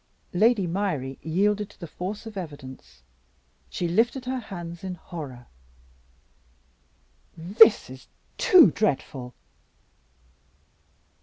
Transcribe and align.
Lady 0.33 0.65
Myrie 0.65 1.19
yielded 1.21 1.69
to 1.69 1.79
the 1.79 1.85
force 1.85 2.25
of 2.25 2.35
evidence; 2.35 3.03
she 3.69 3.87
lifted 3.87 4.25
her 4.25 4.39
hands 4.39 4.83
in 4.83 4.95
horror: 4.95 5.45
"This 7.37 7.87
is 7.87 8.07
too 8.35 8.71
dreadful!" 8.71 9.35